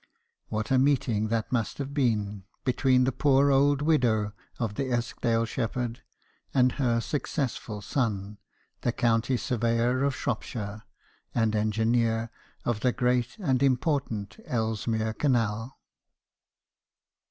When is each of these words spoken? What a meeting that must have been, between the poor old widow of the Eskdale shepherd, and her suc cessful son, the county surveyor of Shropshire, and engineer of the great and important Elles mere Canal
What 0.49 0.71
a 0.71 0.79
meeting 0.79 1.27
that 1.27 1.51
must 1.51 1.77
have 1.77 1.93
been, 1.93 2.45
between 2.63 3.03
the 3.03 3.11
poor 3.11 3.51
old 3.51 3.83
widow 3.83 4.33
of 4.57 4.73
the 4.73 4.91
Eskdale 4.91 5.45
shepherd, 5.45 6.01
and 6.55 6.71
her 6.71 6.99
suc 6.99 7.27
cessful 7.27 7.83
son, 7.83 8.39
the 8.81 8.91
county 8.93 9.37
surveyor 9.37 10.01
of 10.03 10.15
Shropshire, 10.15 10.81
and 11.35 11.55
engineer 11.55 12.31
of 12.65 12.79
the 12.79 12.91
great 12.91 13.37
and 13.37 13.61
important 13.61 14.39
Elles 14.47 14.87
mere 14.87 15.13
Canal 15.13 15.77